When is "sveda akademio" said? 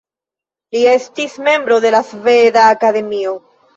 2.13-3.37